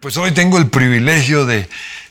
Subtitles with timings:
[0.00, 1.68] Pues hoy tengo el privilegio de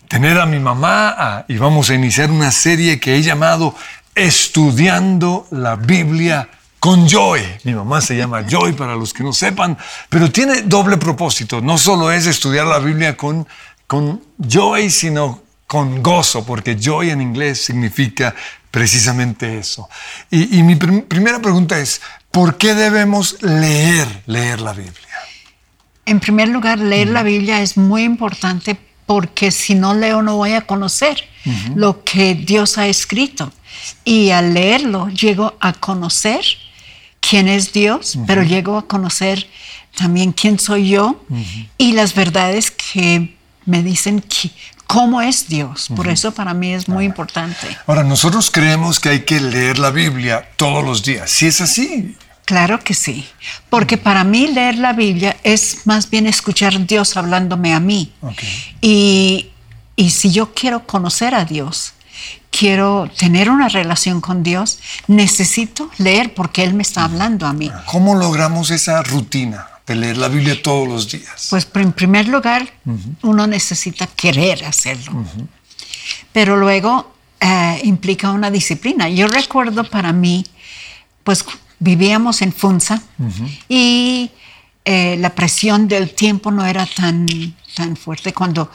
[0.08, 3.74] tener a mi mamá y vamos a iniciar una serie que he llamado
[4.14, 6.48] Estudiando la Biblia
[6.80, 7.42] con Joy.
[7.64, 9.76] Mi mamá se llama Joy para los que no sepan,
[10.08, 11.62] pero tiene doble propósito.
[11.62, 13.48] No solo es estudiar la Biblia con,
[13.88, 18.36] con Joy, sino con gozo, porque Joy en inglés significa
[18.70, 19.90] precisamente eso.
[20.30, 25.10] Y, mi primera pregunta es, ¿por qué debemos leer, leer la Biblia?
[26.10, 30.54] En primer lugar, leer la Biblia es muy importante porque si no leo no voy
[30.54, 31.24] a conocer
[31.76, 33.54] lo que Dios ha escrito.
[34.04, 36.44] Y al leerlo llego a conocer
[37.20, 39.48] quién es Dios, pero llego a conocer
[39.96, 41.24] también quién soy yo
[41.78, 44.24] y las verdades que me dicen
[44.88, 45.90] cómo es Dios.
[45.96, 47.68] Por eso para mí es muy importante.
[47.86, 51.30] Ahora, nosotros creemos que hay que leer la Biblia todos los días.
[51.30, 52.16] Si es así,
[52.50, 53.28] Claro que sí,
[53.70, 58.12] porque para mí leer la Biblia es más bien escuchar a Dios hablándome a mí.
[58.82, 59.52] Y,
[60.10, 61.94] si yo quiero conocer a Dios,
[62.50, 67.72] quiero tener una relación con Dios, necesito leer porque Él me está hablando a mí.
[67.86, 71.50] ¿Cómo logramos esa rutina de leer la Biblia todos los días?
[71.52, 72.68] Pues en primer lugar,
[73.22, 75.24] uno necesita querer hacerlo.
[76.34, 79.08] Pero luego eh, implica una disciplina.
[79.08, 80.44] Yo recuerdo para mí,
[81.24, 81.46] pues
[81.80, 83.02] vivíamos en Funza
[83.68, 84.32] y
[84.86, 87.26] eh, la presión del tiempo no era tan,
[87.76, 88.34] tan fuerte.
[88.34, 88.72] Cuando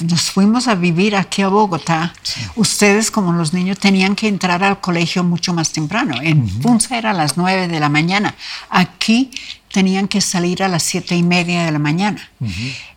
[0.00, 2.14] nos fuimos a vivir aquí a Bogotá,
[2.56, 6.16] ustedes como los niños tenían que entrar al colegio mucho más temprano.
[6.22, 8.34] En Funza era a las nueve de la mañana.
[8.70, 9.30] Aquí
[9.72, 12.30] tenían que salir a las siete y media de la mañana.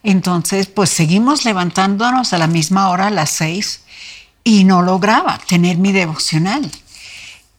[0.04, 3.82] Entonces, pues seguimos levantándonos a la misma hora, a las seis,
[4.44, 6.72] y no lograba tener mi devocional.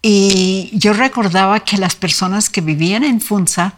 [0.02, 3.74] Y yo recordaba que las personas que vivían en Funza,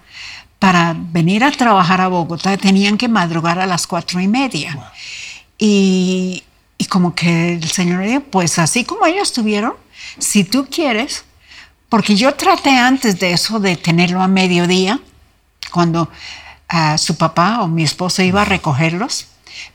[0.59, 4.91] para venir a trabajar a Bogotá, tenían que madrugar a las cuatro y media.
[5.59, 6.43] Y,
[6.79, 9.75] y, como que el Señor dijo, pues así como ellos tuvieron,
[10.19, 11.25] si tú quieres,
[11.91, 14.99] porque yo traté antes de eso de tenerlo a mediodía,
[15.71, 16.09] cuando
[16.73, 19.27] uh, su papá o mi esposo iba a recogerlos,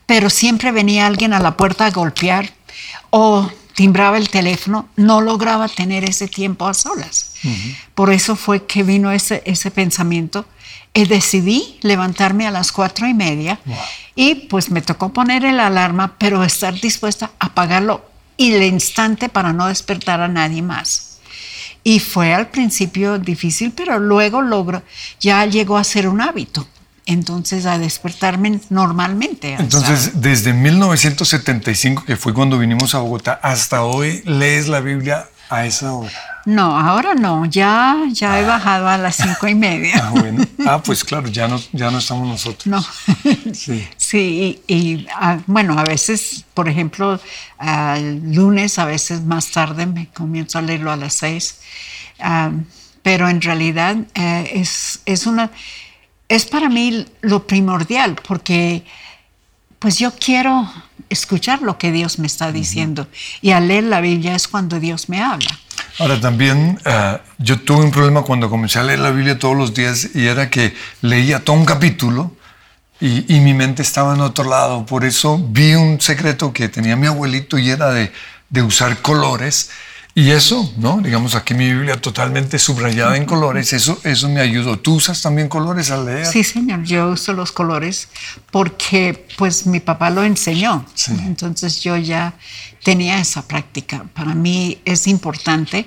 [0.06, 2.51] pero siempre venía alguien a la puerta a golpear
[3.09, 7.35] o timbraba el teléfono, no lograba tener ese tiempo a solas.
[7.95, 10.45] Por eso fue que vino ese, ese pensamiento.
[10.94, 13.57] Y decidí levantarme a las cuatro y media
[14.16, 18.03] y pues me tocó poner el alarma, pero estar dispuesta a apagarlo
[18.35, 21.19] y el instante para no despertar a nadie más.
[21.81, 24.84] Y fue al principio difícil, pero luego logro,
[25.22, 26.68] ya llegó a ser un hábito
[27.09, 29.56] entonces a despertarme normalmente.
[29.58, 35.66] Entonces, desde 1975, que fue cuando vinimos a Bogotá, hasta hoy, ¿lees la Biblia a
[35.66, 36.12] esa hora?
[36.46, 38.48] No, ahora no, ya, ya he ah.
[38.48, 39.96] bajado a las cinco y media.
[40.03, 40.46] Ah, bueno.
[40.68, 42.68] Ah, pues claro, ya no, ya no estamos nosotros.
[42.68, 42.86] No.
[43.53, 43.88] Sí.
[43.98, 47.19] Sí, y, ah, bueno, a veces, por ejemplo,
[47.59, 51.59] el lunes, a veces más tarde, me comienzo a leerlo a las seis.
[53.02, 55.50] pero en realidad eh, es, es una
[56.29, 58.85] es para mí lo primordial porque
[59.79, 60.72] pues yo quiero
[61.09, 63.07] escuchar lo que Dios me está diciendo
[63.41, 65.50] y al leer la Biblia es cuando Dios me habla.
[65.97, 69.73] Ahora también eh, yo tuve un problema cuando comencé a leer la Biblia todos los
[69.73, 72.31] días y era que leía todo un capítulo
[73.01, 74.85] y, y mi mente estaba en otro lado.
[74.85, 78.12] Por eso vi un secreto que tenía mi abuelito y era de,
[78.50, 79.72] de usar colores
[80.16, 81.00] y eso, ¿no?
[81.02, 84.78] Digamos aquí mi Biblia totalmente subrayada en colores, eso, eso me ayudó.
[84.80, 86.25] ¿Tú usas también colores al leer?
[86.25, 88.09] Sí, señor, yo uso los colores
[88.52, 90.86] porque pues mi papá lo enseñó.
[91.25, 92.34] Entonces yo ya
[92.84, 94.06] tenía esa práctica.
[94.14, 95.86] Para mí es importante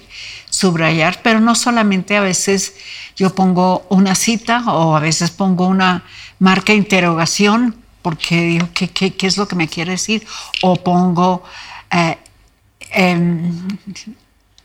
[0.49, 2.75] subrayar, pero no solamente a veces
[3.17, 6.05] yo pongo una cita o a veces pongo una
[6.39, 10.25] marca de interrogación porque digo, ¿qué, qué, qué es lo que me quiere decir?
[10.63, 11.43] O pongo...
[11.91, 12.17] Eh,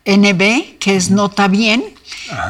[0.06, 1.84] NB, que es nota bien,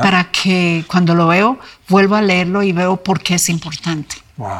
[0.01, 4.17] para que cuando lo veo vuelva a leerlo y veo por qué es importante.
[4.37, 4.51] Wow.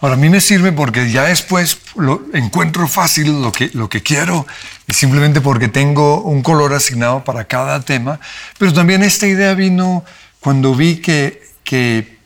[0.00, 4.02] Ahora, a mí me sirve porque ya después lo encuentro fácil lo que, lo que
[4.02, 4.46] quiero,
[4.86, 8.18] y simplemente porque tengo un color asignado para cada tema,
[8.58, 10.04] pero también esta idea vino
[10.40, 12.18] cuando vi que, que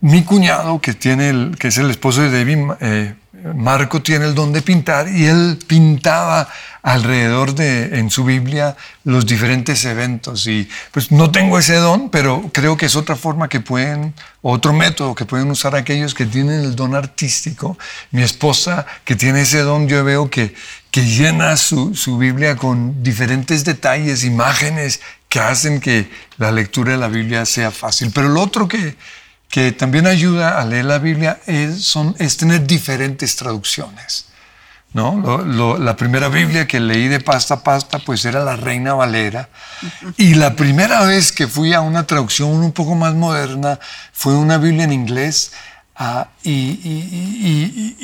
[0.00, 3.14] mi cuñado, que, tiene el, que es el esposo de David, eh,
[3.54, 6.48] Marco tiene el don de pintar y él pintaba
[6.82, 8.74] alrededor de, en su Biblia,
[9.04, 10.46] los diferentes eventos.
[10.46, 14.72] Y pues no tengo ese don, pero creo que es otra forma que pueden, otro
[14.72, 17.76] método que pueden usar aquellos que tienen el don artístico.
[18.12, 20.54] Mi esposa, que tiene ese don, yo veo que,
[20.90, 26.08] que llena su, su Biblia con diferentes detalles, imágenes que hacen que
[26.38, 28.10] la lectura de la Biblia sea fácil.
[28.14, 28.96] Pero lo otro que,
[29.54, 34.26] que también ayuda a leer la Biblia es, son, es tener diferentes traducciones.
[34.92, 35.78] ¿no?
[35.78, 39.48] la primera Biblia que leí de pasta a pasta pues era la Reina Valera
[40.16, 43.78] y la primera vez que fui a una traducción un poco más moderna
[44.12, 45.52] fue una Biblia en inglés
[45.96, 47.94] Ah, y,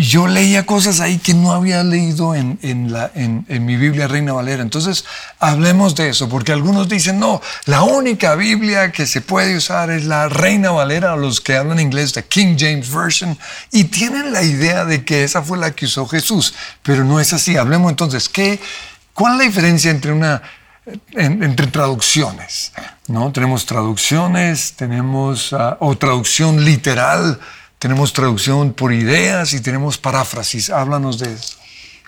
[0.00, 2.58] yo leía cosas ahí que no había leído en,
[2.90, 4.62] la, en, mi Biblia Reina Valera.
[4.62, 5.04] Entonces,
[5.38, 10.06] hablemos de eso, porque algunos dicen, no, la única Biblia que se puede usar es
[10.06, 13.38] la Reina Valera, los que hablan inglés, de King James Version,
[13.70, 17.34] y tienen la idea de que esa fue la que usó Jesús, pero no es
[17.34, 17.56] así.
[17.58, 18.58] Hablemos entonces, ¿qué,
[19.12, 20.42] ¿cuál es la diferencia entre una
[21.12, 22.72] entre traducciones.
[23.08, 23.32] ¿no?
[23.32, 27.40] Tenemos traducciones, tenemos ah, o traducción literal,
[27.78, 30.70] tenemos traducción por ideas y tenemos paráfrasis.
[30.70, 31.58] Háblanos de eso.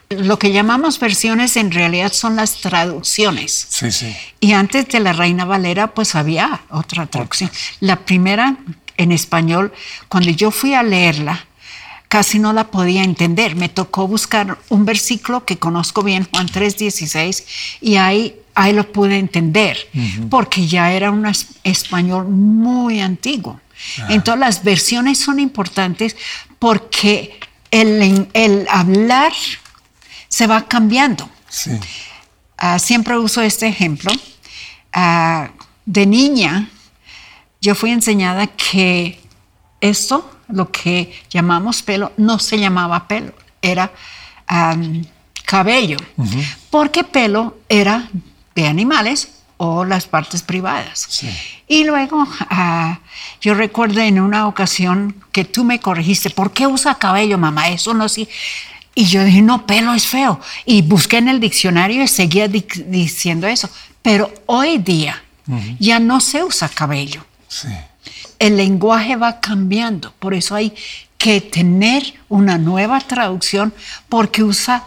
[0.08, 3.67] Lo que llamamos versiones en realidad son las traducciones.
[3.69, 4.17] Sí, sí.
[4.38, 7.50] Y antes de la Reina Valera, pues había otra traducción.
[7.81, 8.56] La primera
[8.96, 9.72] en español,
[10.08, 11.46] cuando yo fui a leerla,
[12.08, 13.56] casi no la podía entender.
[13.56, 17.44] Me tocó buscar un versículo que conozco bien, Juan 3:16,
[17.81, 19.76] y ahí ahí lo pude entender,
[20.31, 21.31] porque ya era un
[21.62, 23.61] español muy antiguo.
[24.08, 26.17] Entonces las versiones son importantes
[26.58, 27.38] porque
[27.70, 29.32] el, el hablar
[30.29, 31.29] se va cambiando.
[32.56, 34.11] Ah, siempre uso este ejemplo.
[34.93, 35.50] Ah,
[35.85, 36.69] de niña,
[37.61, 39.20] yo fui enseñada que
[39.81, 43.93] esto, lo que llamamos pelo, no se llamaba pelo, era
[45.44, 45.99] cabello,
[46.70, 48.08] porque pelo era
[48.56, 51.23] de animales o las partes privadas.
[51.69, 52.99] Y luego ah,
[53.41, 57.69] yo recuerdo en una ocasión que tú me corregiste, ¿por qué usa cabello, mamá?
[57.69, 58.29] Eso no sí.
[58.94, 60.41] Y yo dije, no, pelo es feo.
[60.64, 63.69] Y busqué en el diccionario y seguía diciendo eso.
[64.03, 65.23] Pero hoy día
[65.79, 67.25] ya no se usa cabello.
[68.38, 70.75] El lenguaje va cambiando, por eso hay
[71.17, 73.73] que tener una nueva traducción
[74.08, 74.85] porque usa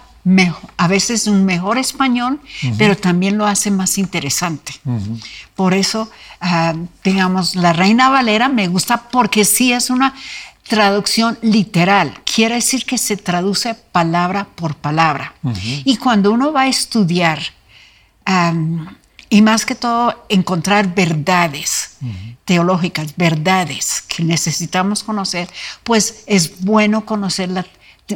[0.77, 2.39] a veces un mejor español,
[2.77, 4.73] pero también lo hace más interesante.
[5.55, 6.09] Por eso,
[6.41, 10.13] ah, digamos, la Reina Valera me gusta porque sí es una
[10.67, 12.21] traducción literal.
[12.23, 15.33] Quiere decir que se traduce palabra por palabra.
[15.83, 17.41] Y cuando uno va a estudiar,
[19.29, 21.97] y más que todo encontrar verdades
[22.45, 25.49] teológicas, verdades que necesitamos conocer,
[25.83, 27.65] pues es bueno conocer la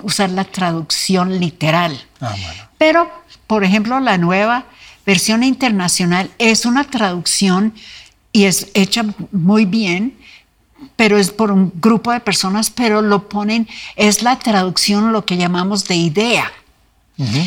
[0.02, 2.06] usar la traducción literal.
[2.20, 2.36] Ah,
[2.78, 3.10] Pero,
[3.48, 4.66] por ejemplo, la nueva
[5.06, 7.74] versión internacional es una traducción
[8.32, 10.18] y es hecha muy bien,
[10.96, 15.38] pero es por un grupo de personas, pero lo ponen, es la traducción lo que
[15.38, 16.52] llamamos de idea.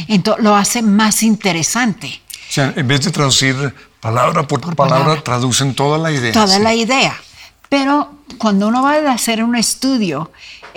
[0.08, 2.20] Entonces lo hace más interesante.
[2.48, 6.32] O sea, en vez de traducir palabra por, palabra, traducen toda la idea.
[6.32, 7.16] Toda la idea.
[7.68, 10.30] Pero cuando uno va a hacer un estudio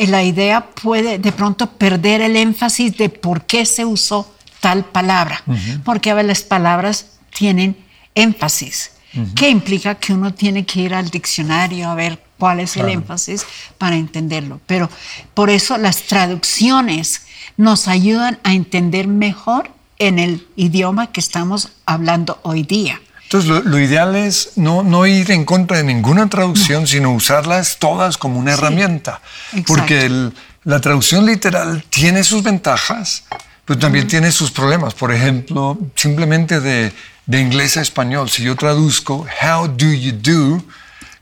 [0.07, 5.44] la idea puede de pronto perder el énfasis de por qué se usó tal palabra,
[5.84, 7.78] porque a las palabras tienen
[8.16, 8.92] énfasis,
[9.36, 13.46] que implica que uno tiene que ir al diccionario a ver cuál es el énfasis
[13.78, 14.60] para entenderlo.
[14.66, 14.90] Pero
[15.34, 17.24] por eso las traducciones
[17.57, 23.02] nos ayudan a entender mejor en el idioma que estamos hablando hoy día.
[23.31, 28.18] Entonces, lo, ideal es no, no, ir en contra de ninguna traducción, sino usarlas todas
[28.18, 29.22] como una herramienta.
[29.68, 30.31] Porque
[30.64, 33.26] la traducción literal tiene sus ventajas,
[33.66, 34.95] pero también tiene sus problemas.
[34.95, 36.92] Por ejemplo, simplemente de,
[37.28, 40.64] de, inglés a español, si yo traduzco how do you do,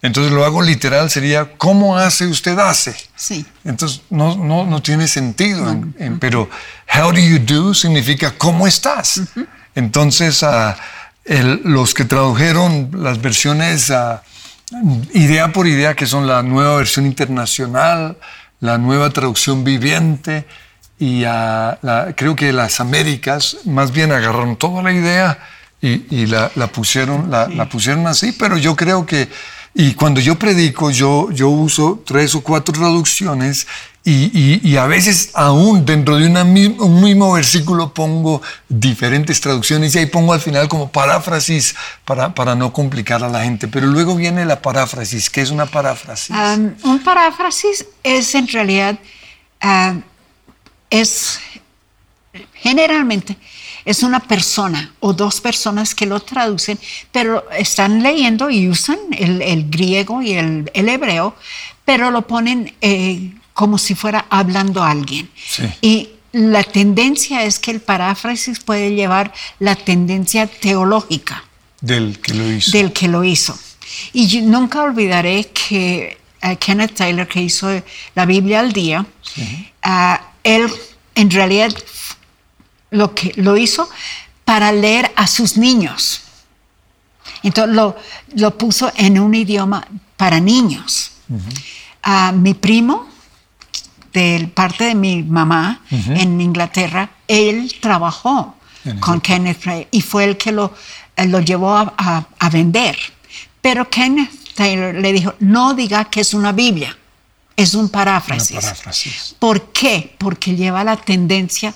[0.01, 2.95] entonces lo hago literal, sería ¿cómo hace usted hace?
[3.17, 3.45] Sí.
[3.65, 5.77] Entonces no, no, no tiene sentido,
[6.21, 6.49] pero
[6.97, 9.23] how do you do significa ¿cómo estás?
[9.75, 10.41] Entonces...
[11.29, 13.91] Uh, los que tradujeron las versiones
[15.13, 18.17] idea por idea, que son la nueva versión internacional,
[18.59, 20.45] la nueva traducción viviente,
[20.99, 21.23] y
[22.15, 25.39] creo que las Américas más bien agarraron toda la idea
[25.79, 29.29] y, la, pusieron, la, pusieron así, pero yo creo que,
[29.73, 33.67] y cuando yo predico, yo, yo uso tres o cuatro traducciones
[34.09, 40.31] y, a veces aún dentro de un mismo versículo pongo diferentes traducciones y ahí pongo
[40.31, 43.67] al final como paráfrasis para, para no complicar a la gente.
[43.67, 45.29] Pero luego viene la paráfrasis.
[45.29, 46.33] ¿Qué es una paráfrasis?
[46.83, 48.97] un paráfrasis es en realidad,
[50.89, 51.39] es
[52.53, 53.35] generalmente
[53.83, 56.79] es una persona o dos personas que lo traducen,
[57.11, 61.35] pero están leyendo y usan el, griego y el, hebreo,
[61.83, 62.73] pero lo ponen...
[62.79, 65.27] Eh, como si fuera hablando a alguien.
[65.81, 71.43] Y la tendencia es que el paráfrasis puede llevar la tendencia teológica.
[71.81, 72.71] Del que lo hizo.
[72.77, 73.57] Del que lo hizo.
[74.13, 77.81] Y nunca olvidaré que eh, Kenneth Taylor, que hizo
[78.13, 79.03] la Biblia al día,
[79.81, 80.69] ah, él
[81.15, 81.73] en realidad
[82.91, 83.89] lo, que, lo hizo
[84.45, 86.21] para leer a sus niños.
[87.41, 87.95] Entonces lo,
[88.35, 91.13] lo puso en un idioma para niños.
[92.03, 93.16] a mi primo,
[94.17, 98.55] de parte de mi mamá en Inglaterra, él trabajó
[98.99, 100.73] con Kenneth Taylor y fue el que lo,
[101.17, 102.97] lo llevó a, a, vender.
[103.61, 106.97] Pero Kenneth Taylor le dijo, no diga que es una Biblia,
[107.55, 108.59] es un paráfrasis.
[108.59, 109.35] paráfrasis.
[109.37, 110.15] ¿Por qué?
[110.17, 111.75] Porque lleva la tendencia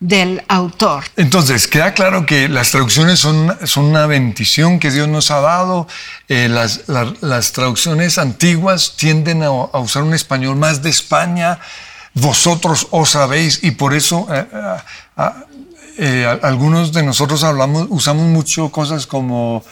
[0.00, 1.04] del autor.
[1.16, 5.86] Entonces, queda claro que las traducciones son, son una bendición que Dios nos ha dado.
[6.28, 11.58] Eh, las, las, traducciones antiguas tienden a, usar un español más de España.
[12.14, 14.46] Vosotros os sabéis y por eso eh,
[15.98, 19.62] eh, algunos de nosotros hablamos, usamos mucho cosas como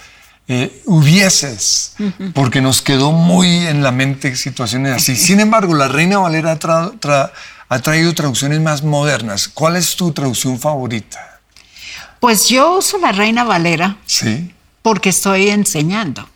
[0.86, 1.94] hubieses,
[2.32, 5.14] porque nos quedó muy en la mente situaciones así.
[5.14, 7.32] Sin embargo, la Reina Valera tra,
[7.68, 9.48] ha traído traducciones más modernas.
[9.48, 11.40] ¿Cuál es tu traducción favorita?
[12.20, 13.96] Pues yo uso la Reina Valera.
[14.06, 14.52] Sí.
[14.82, 16.28] Porque estoy enseñando.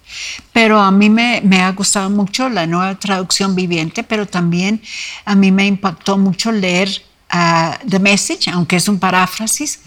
[0.53, 4.83] Pero a mí me, me, ha gustado mucho la nueva traducción viviente, pero también
[5.25, 9.81] a mí me impactó mucho leer uh, The Message, aunque es un paráfrasis.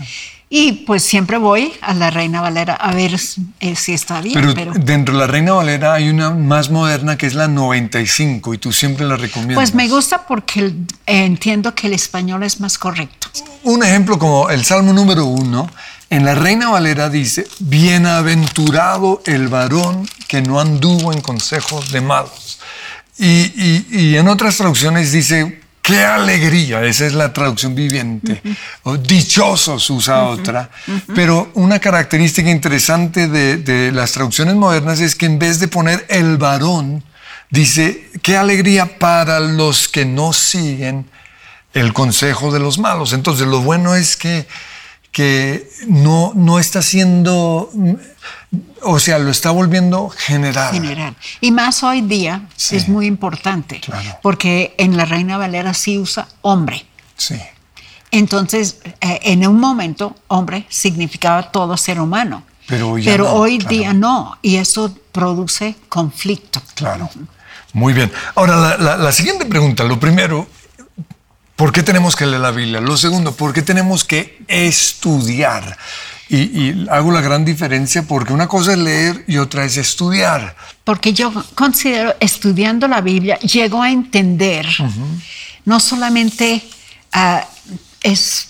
[0.47, 3.19] Y pues siempre voy a la Reina Valera a ver
[3.59, 4.53] eh, si está bien.
[4.53, 8.57] Pero, dentro de la Reina Valera hay una más moderna que es la 95 y
[8.59, 9.55] tú siempre la recomiendas.
[9.55, 10.71] Pues me gusta porque
[11.07, 13.27] entiendo que el español es más correcto.
[13.63, 15.67] Un ejemplo como el Salmo número uno,
[16.11, 22.59] en la Reina Valera dice, bienaventurado el varón que no anduvo en consejos de malos.
[23.17, 28.41] Y, y en otras traducciones dice, Qué alegría, esa es la traducción viviente.
[29.03, 30.71] Dichosos usa otra.
[31.13, 36.37] Pero una característica interesante de, las traducciones modernas es que en vez de poner el
[36.37, 37.03] varón,
[37.51, 41.05] dice, qué alegría para los que no siguen
[41.75, 43.13] el consejo de los malos.
[43.13, 44.47] Entonces lo bueno es que,
[45.11, 47.69] que no, no está siendo
[48.81, 50.73] o sea, lo está volviendo general.
[50.73, 51.15] General.
[51.41, 53.81] Y más hoy día es muy importante,
[54.21, 56.85] porque en la Reina Valera sí usa hombre.
[57.17, 57.39] Sí.
[58.11, 62.43] Entonces, eh, en un momento, hombre significaba todo ser humano.
[62.67, 66.61] Pero hoy, Pero hoy día no, y eso produce conflicto.
[66.73, 67.09] Claro.
[67.73, 68.11] Muy bien.
[68.35, 70.47] Ahora, la, la siguiente pregunta, lo primero,
[71.55, 72.79] ¿por qué tenemos que leer la Biblia?
[72.79, 75.77] Lo segundo, ¿por qué tenemos que estudiar?
[76.27, 80.55] Y, hago la gran diferencia porque una cosa es leer y otra es estudiar.
[80.83, 84.67] Porque yo considero, estudiando la Biblia, llego a entender,
[85.65, 86.63] no solamente
[87.13, 87.47] ah,
[88.01, 88.47] es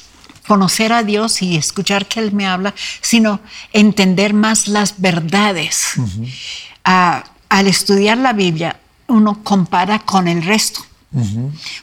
[0.47, 3.41] conocer a Dios y escuchar que Él me habla, sino
[3.73, 5.93] entender más las verdades.
[6.83, 10.85] Ah, al estudiar la Biblia, uno compara con el resto,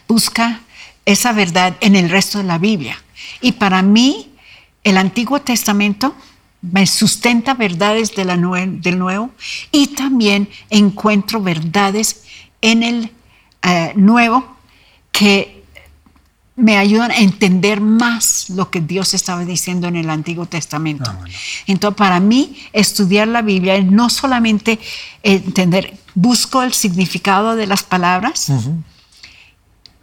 [0.09, 0.61] busca
[1.05, 2.97] esa verdad en el resto de la Biblia.
[3.41, 4.32] Y para mí,
[4.85, 6.15] el Antiguo Testamento
[6.63, 9.31] me sustenta verdades de la del Nuevo
[9.73, 12.23] y también encuentro verdades
[12.61, 13.13] en el
[13.63, 14.57] eh, Nuevo
[15.11, 15.63] que
[16.55, 21.11] me ayudan a entender más lo que Dios estaba diciendo en el Antiguo Testamento.
[21.11, 21.25] Ah,
[21.67, 24.79] entonces, para mí, estudiar la Biblia es no solamente
[25.23, 28.53] entender, busco el significado de las palabras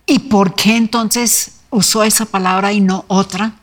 [0.05, 3.53] y por qué entonces usó esa palabra y no otra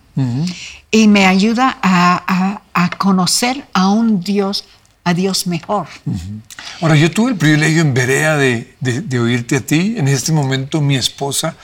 [0.91, 4.65] y me ayuda a, conocer a un Dios,
[5.05, 5.87] a Dios mejor.
[6.81, 8.75] Ahora, yo tuve el privilegio en Berea de,
[9.21, 9.95] oírte a ti.
[9.97, 11.57] En este momento mi esposa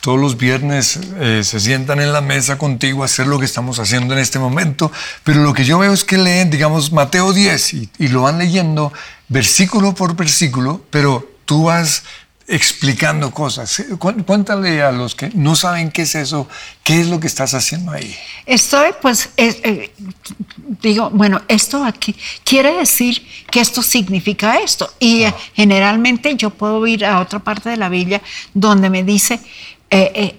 [0.00, 3.80] todos los viernes eh, se sientan en la mesa contigo a hacer lo que estamos
[3.80, 4.92] haciendo en este momento,
[5.24, 8.38] pero lo que yo veo es que leen, digamos, Mateo 10 y, y lo van
[8.38, 8.92] leyendo
[9.28, 12.04] versículo por versículo, pero tú vas
[12.48, 13.82] explicando cosas.
[13.98, 16.48] Cuéntale a los que no saben qué es eso,
[16.84, 18.14] qué es lo que estás haciendo ahí.
[18.44, 19.90] Estoy, pues, eh,
[20.80, 24.92] digo, bueno, esto aquí quiere decir que esto significa esto.
[25.00, 28.22] Y eh, generalmente yo puedo ir a otra parte de la Biblia
[28.54, 29.40] donde me dice
[29.90, 30.38] eh,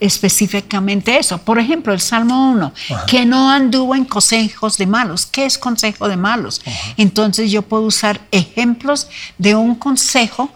[0.00, 1.36] específicamente eso.
[1.38, 2.72] Por ejemplo, el Salmo 1,
[3.06, 5.26] que no anduvo en consejos de malos.
[5.26, 6.62] ¿Qué es consejo de malos?
[6.96, 10.50] Entonces yo puedo usar ejemplos de un consejo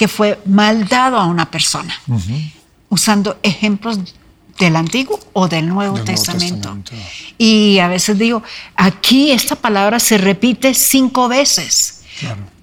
[0.00, 1.94] que fue mal dado a una persona,
[2.88, 3.98] usando ejemplos
[4.58, 6.74] del Antiguo o del Nuevo, Testamento.
[7.36, 8.42] Y a veces digo,
[8.76, 12.00] aquí esta palabra se repite cinco veces.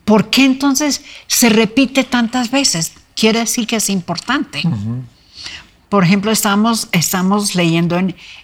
[0.04, 2.94] ¿Por qué entonces se repite tantas veces?
[3.16, 4.64] Quiere decir que es importante.
[5.90, 8.00] Por ejemplo, estamos, estamos leyendo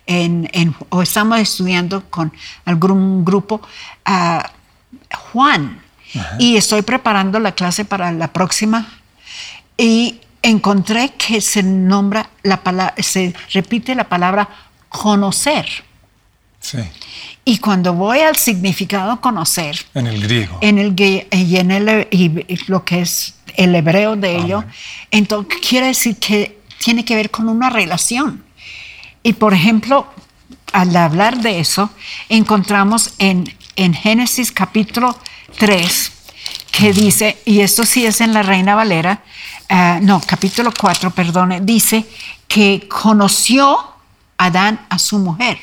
[0.06, 2.32] en, o estamos estudiando con
[2.64, 3.60] algún grupo
[4.06, 4.52] a
[5.32, 5.83] Juan
[6.40, 8.88] y estoy preparando la clase para la próxima
[9.78, 14.50] y encontré que se nombra la palabra, se repite la palabra
[14.90, 15.68] conocer.
[16.60, 16.80] Sí.
[17.46, 20.58] Y cuando voy al significado conocer, En el griego.
[20.62, 22.32] en el y en el, y
[22.68, 24.64] lo que es el hebreo de ello,
[25.12, 28.44] entonces quiere decir que tiene que ver con una relación.
[29.24, 30.08] Y por ejemplo,
[30.72, 31.90] al hablar de eso,
[32.30, 35.18] encontramos en, en Génesis capítulo
[35.58, 36.12] 3,
[36.72, 39.24] que dice, y esto sí es en la Reina Valera,
[39.70, 42.06] ah, no, capítulo 4, perdone, dice
[42.48, 43.78] que conoció
[44.38, 45.60] Adán a su mujer.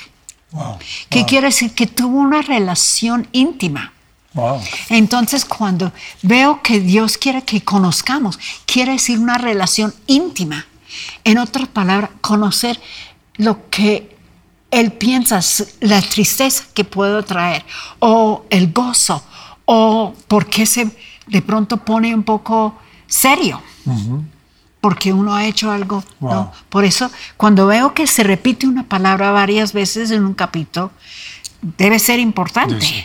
[0.53, 0.79] Wow.
[1.09, 1.75] ¿Qué wow, quiere decir?
[1.75, 3.93] Que tuvo una relación íntima.
[4.33, 4.61] wow.
[4.89, 5.93] Entonces, cuando
[6.23, 10.67] veo que Dios quiere que conozcamos, quiere decir una relación íntima.
[11.25, 12.81] En otras palabras, conocer
[13.37, 14.17] lo que
[14.71, 15.41] Él piensa,
[15.81, 17.65] la tristeza que puedo traer,
[17.99, 19.23] o el gozo,
[19.73, 20.91] o por qué se
[21.29, 23.63] de pronto pone un poco serio.
[24.81, 26.03] Porque uno ha hecho algo.
[26.19, 26.51] ¿no?
[26.69, 30.91] Por eso, cuando veo que se repite una palabra varias veces en un capítulo,
[31.63, 32.85] debe ser importante.
[32.85, 33.05] Sí.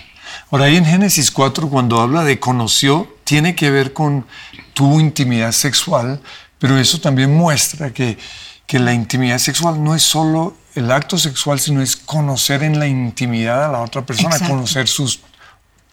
[0.49, 4.25] Ahora, ahí en Génesis 4, cuando habla de conoció, tiene que ver con
[4.73, 6.19] tu intimidad sexual,
[6.57, 8.17] pero eso también muestra que,
[8.65, 12.87] que la intimidad sexual no es solo el acto sexual, sino es conocer en la
[12.87, 14.55] intimidad a la otra persona, Exacto.
[14.55, 15.19] conocer sus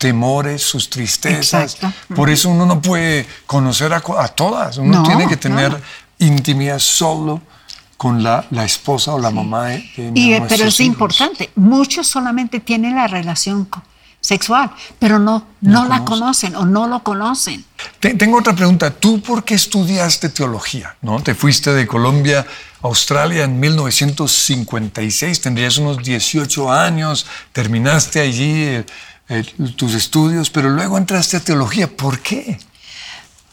[0.03, 1.75] temores, sus tristezas.
[1.75, 2.15] Exacto.
[2.15, 5.81] Por eso uno no puede conocer a, todas, uno No, tiene que tener
[6.19, 7.41] intimidad solo
[7.97, 10.81] con la, la esposa o la mamá de, de Y, eh, pero es hijos.
[10.81, 13.69] importante, muchos solamente tienen la relación
[14.21, 16.53] sexual, pero no, no, la conocen.
[16.53, 17.65] conocen o no lo conocen.
[18.01, 18.91] Te- Tengo otra pregunta.
[18.91, 20.97] ¿Tú por qué estudiaste teología?
[21.03, 21.21] ¿No?
[21.23, 22.41] Te fuiste de Colombia
[22.83, 28.85] a Australia en 1956, tendrías unos 18 años, terminaste allí eh,
[29.39, 29.45] eh,
[29.77, 31.89] tus estudios, pero luego entraste a teología.
[31.89, 32.59] ¿Por qué?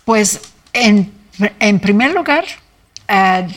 [0.05, 0.39] Pues
[0.73, 1.11] en,
[1.59, 2.45] en primer lugar,
[3.07, 3.47] eh,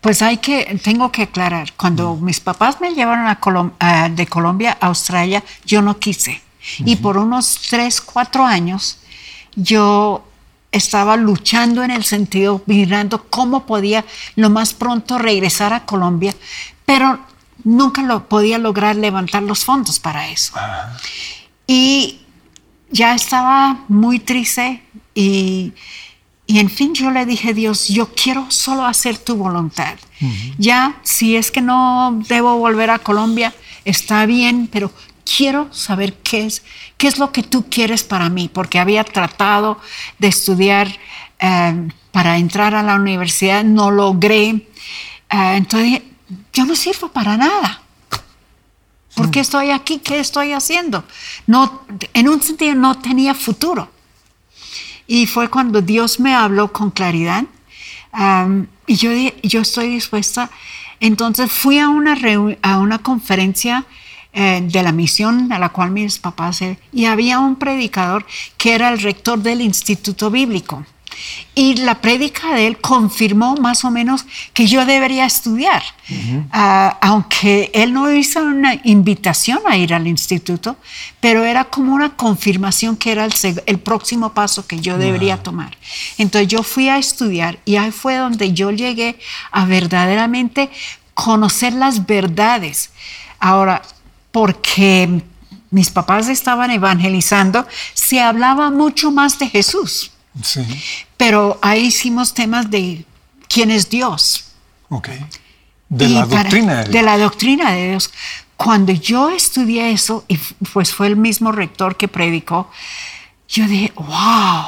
[0.00, 4.26] pues hay que, tengo que aclarar, cuando mis papás me llevaron a Colom- a- de
[4.26, 6.40] Colombia a Australia, yo no quise.
[6.78, 8.98] Y por unos tres, cuatro años,
[9.54, 10.26] yo
[10.72, 14.04] estaba luchando en el sentido, mirando cómo podía
[14.36, 16.34] lo más pronto regresar a Colombia,
[16.86, 17.20] pero
[17.64, 20.52] nunca lo podía lograr levantar los fondos para eso.
[21.66, 22.20] Y
[22.90, 24.82] ya estaba muy triste
[25.14, 25.72] y,
[26.46, 29.94] y en fin yo le dije, Dios, yo quiero solo hacer tu voluntad.
[30.58, 34.90] Ya, si es que no debo volver a Colombia, está bien, pero
[35.24, 36.62] quiero saber qué es,
[36.96, 39.78] qué es lo que tú quieres para mí, porque había tratado
[40.18, 40.88] de estudiar
[41.38, 44.48] eh, para entrar a la universidad, no logré.
[44.48, 44.66] Eh,
[45.30, 46.02] entonces,
[46.52, 47.82] yo no sirvo para nada.
[49.14, 49.98] ¿Por qué estoy aquí?
[49.98, 51.04] ¿Qué estoy haciendo?
[51.46, 53.88] No, en un sentido no tenía futuro.
[55.06, 57.44] Y fue cuando Dios me habló con claridad
[58.86, 59.10] y yo,
[59.42, 60.50] yo estoy dispuesta.
[61.00, 62.16] Entonces fui a una,
[62.62, 63.84] a una conferencia
[64.32, 68.74] eh, de la misión a la cual mis papás eh, y había un predicador que
[68.74, 70.84] era el rector del Instituto Bíblico.
[71.54, 75.82] Y la prédica de él confirmó más o menos que yo debería estudiar,
[76.50, 80.76] Ah, aunque él no hizo una invitación a ir al instituto,
[81.20, 83.32] pero era como una confirmación que era el,
[83.64, 85.76] el próximo paso que yo debería tomar.
[86.18, 89.18] Entonces yo fui a estudiar y ahí fue donde yo llegué
[89.50, 90.70] a verdaderamente
[91.14, 92.90] conocer las verdades.
[93.38, 93.80] Ahora,
[94.30, 95.22] porque
[95.70, 100.10] mis papás estaban evangelizando, se hablaba mucho más de Jesús.
[100.42, 100.62] Sí.
[101.16, 103.04] Pero ahí hicimos temas de
[103.48, 104.46] quién es Dios.
[104.88, 105.08] Ok.
[105.88, 106.84] De Y la para- doctrina.
[106.84, 108.10] de de la doctrina de Dios.
[108.56, 110.36] Cuando yo estudié eso, y
[110.72, 112.70] pues fue el mismo rector que predicó,
[113.48, 114.64] yo dije, wow.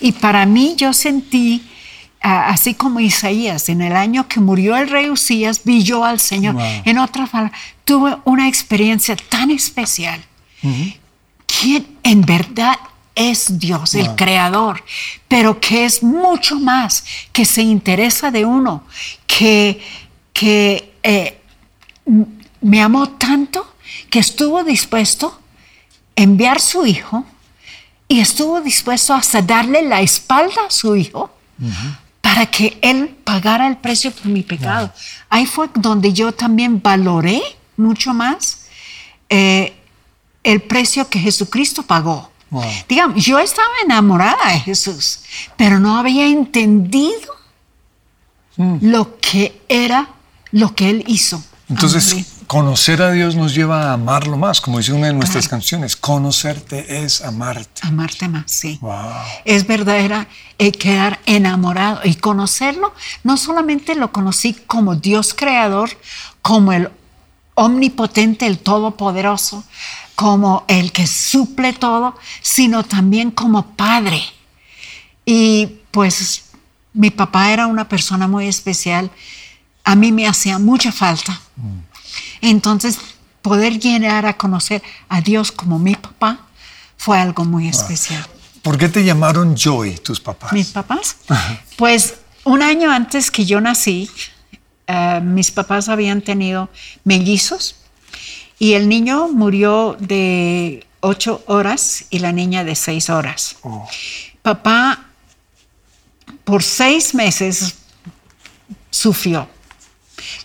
[0.00, 1.68] Y para mí yo sentí,
[2.20, 6.54] así como Isaías, en el año que murió el rey Usías, vi yo al Señor.
[6.54, 6.64] Wow.
[6.84, 10.24] En otras palabras, tuve una experiencia tan especial.
[11.60, 12.76] ¿Quién en verdad
[13.16, 14.16] es Dios, el Wow.
[14.16, 14.84] creador?
[15.26, 18.84] Pero que es mucho más, que se interesa de uno,
[19.26, 19.80] que,
[20.32, 21.40] que eh,
[22.60, 23.74] me amó tanto
[24.10, 25.40] que estuvo dispuesto
[26.16, 27.24] a enviar su hijo
[28.08, 31.30] y estuvo dispuesto hasta darle la espalda a su hijo
[32.20, 34.92] para que él pagara el precio por mi pecado.
[35.30, 37.42] Ahí fue donde yo también valoré
[37.76, 38.66] mucho más
[39.28, 39.74] eh,
[40.44, 42.30] el precio que Jesucristo pagó.
[42.50, 42.64] Wow.
[42.88, 45.20] Digamos, yo estaba enamorada de Jesús,
[45.56, 47.34] pero no había entendido
[48.56, 50.08] lo que era
[50.52, 51.42] lo que él hizo.
[51.68, 55.96] Entonces, conocer a Dios nos lleva a amarlo más, como dice una de nuestras canciones,
[55.96, 57.82] conocerte es amarte.
[57.82, 58.78] Amarte más, sí.
[58.80, 59.10] Wow.
[59.44, 60.28] Es verdadera
[60.58, 62.94] eh, quedar enamorado y conocerlo.
[63.24, 65.90] No solamente lo conocí como Dios creador,
[66.40, 66.90] como el
[67.54, 69.64] omnipotente, el todopoderoso,
[70.16, 74.20] como el que suple todo, sino también como padre.
[75.24, 76.46] Y pues
[76.94, 79.10] mi papá era una persona muy especial.
[79.84, 81.38] A mí me hacía mucha falta.
[82.40, 82.98] Entonces,
[83.42, 86.40] poder llegar a conocer a Dios como mi papá
[86.96, 88.26] fue algo muy especial.
[88.62, 90.52] ¿Por qué te llamaron Joy tus papás?
[90.52, 91.16] ¿Mis papás?
[91.76, 94.10] Pues un año antes que yo nací,
[94.88, 96.70] uh, mis papás habían tenido
[97.04, 97.76] mellizos
[98.58, 103.56] y el niño murió de ocho horas y la niña de seis horas.
[103.62, 103.86] Oh.
[104.42, 105.06] Papá
[106.44, 107.74] por seis meses
[108.90, 109.48] sufrió.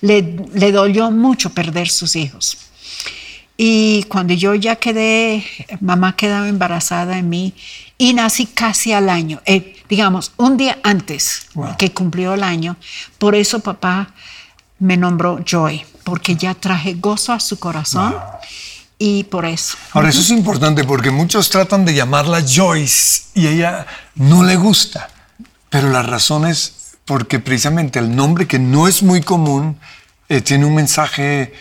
[0.01, 0.21] Le,
[0.53, 2.57] le, dolió mucho perder sus hijos.
[3.57, 5.45] Y cuando yo ya quedé,
[5.79, 7.53] mamá quedaba embarazada de mí
[7.97, 11.77] y nací casi al año, eh, digamos, un día antes Wow.
[11.77, 12.75] que cumplió el año.
[13.19, 14.13] Por eso papá
[14.81, 18.15] me nombró Joy, porque ya traje gozo a su corazón
[18.97, 19.77] y por eso.
[19.93, 25.07] Ahora, eso es importante porque muchos tratan de llamarla Joyce y ella no le gusta.
[25.69, 29.77] Pero la razón es porque precisamente el nombre que no es muy común
[30.27, 31.53] eh, tiene un mensaje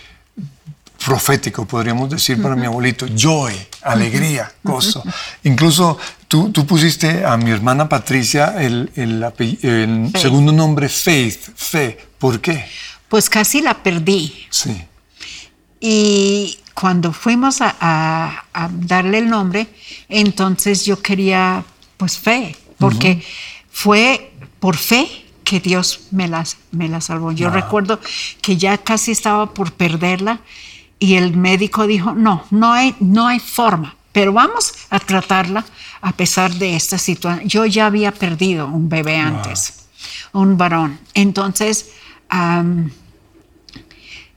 [1.05, 3.07] profético, podríamos decir, para mi abuelito.
[3.15, 5.03] Joy, alegría, gozo.
[5.45, 9.23] Incluso tú, tú pusiste a mi hermana Patricia el, el
[9.63, 11.99] el segundo nombre Faith, fe.
[12.19, 12.67] ¿Por qué?
[13.11, 14.47] Pues casi la perdí.
[14.49, 14.83] Sí.
[15.81, 19.67] Y cuando fuimos a, a- a darle el nombre,
[20.09, 21.65] entonces yo quería
[21.97, 23.23] pues fe, porque
[23.71, 25.07] fue por fe
[25.45, 27.33] que Dios me la, me la salvó.
[27.33, 28.01] Yo recuerdo
[28.41, 30.41] que ya casi estaba por perderla
[30.99, 35.65] y el médico dijo, no, no hay, no hay forma, pero vamos a tratarla
[36.03, 37.49] a pesar de esta situación.
[37.49, 39.75] Yo ya había perdido un bebé antes,
[40.33, 40.99] un varón.
[41.15, 41.91] Entonces,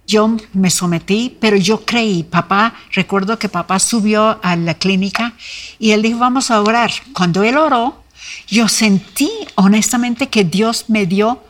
[0.08, 2.24] yo me sometí, pero yo creí.
[2.24, 5.34] Papá, recuerdo que papá subió a la clínica
[5.80, 6.92] y él dijo, vamos a orar.
[7.14, 8.04] Cuando él oró,
[8.48, 11.44] yo sentí honestamente que Dios me dio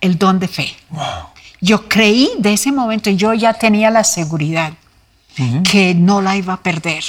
[0.00, 0.74] el don de fe.
[0.90, 1.02] Wow.
[1.60, 4.72] Yo creí de ese momento, yo ya tenía la seguridad
[5.70, 7.04] que no la iba a perder.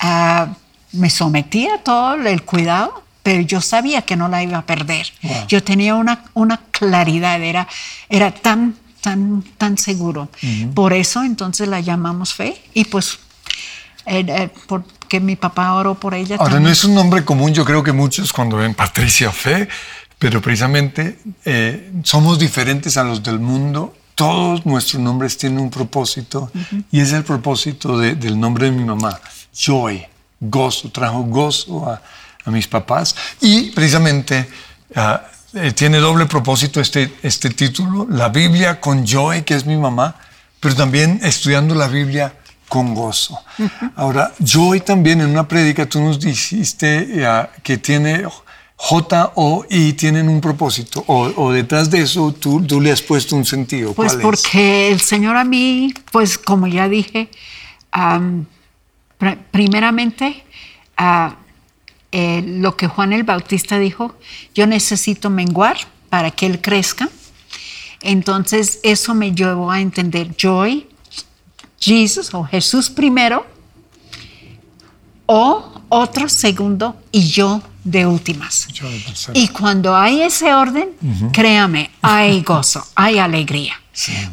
[0.00, 0.48] Ah,
[0.92, 5.12] me sometí a todo el cuidado, pero yo sabía que no la iba a perder.
[5.22, 5.46] Wow.
[5.46, 7.68] Yo tenía una, una claridad, era,
[8.08, 10.28] era tan, tan, tan seguro.
[10.74, 13.18] Por eso entonces la llamamos fe y pues
[14.06, 16.36] eh, eh, porque mi papá oró por ella.
[16.36, 16.62] Ahora, también.
[16.64, 19.68] no es un nombre común, yo creo que muchos cuando ven Patricia Fe,
[20.18, 23.94] pero precisamente eh, somos diferentes a los del mundo.
[24.14, 26.50] Todos nuestros nombres tienen un propósito
[26.90, 29.20] y es el propósito de- del nombre de mi mamá,
[29.54, 30.04] Joy,
[30.40, 32.02] gozo, trajo gozo a,
[32.44, 34.48] a mis papás y precisamente
[34.96, 35.22] ah,
[35.54, 40.16] eh, tiene doble propósito este, este título, la Biblia con Joy, que es mi mamá,
[40.60, 42.34] pero también estudiando la Biblia
[42.68, 43.38] con gozo.
[43.96, 48.24] Ahora, Joy también en una prédica tú nos dijiste eh, que tiene
[48.76, 53.02] J, O, I, tienen un propósito, o, o detrás de eso tú, tú le has
[53.02, 53.92] puesto un sentido.
[53.94, 54.22] Pues ¿Cuál es?
[54.22, 57.28] porque el Señor a mí, pues como ya dije,
[57.90, 58.46] am,
[59.18, 60.44] pr- primeramente,
[60.96, 61.34] ah,
[62.12, 64.14] eh, lo que Juan el Bautista dijo,
[64.54, 65.76] yo necesito menguar
[66.08, 67.08] para que Él crezca.
[68.00, 70.86] Entonces eso me llevó a entender Joy,
[71.78, 73.46] Jesus o Jesús primero,
[75.26, 78.68] o otro segundo y yo de últimas.
[78.68, 78.86] Yo.
[79.34, 80.90] Y cuando hay ese orden,
[81.32, 83.80] créame, hay gozo, hay alegría.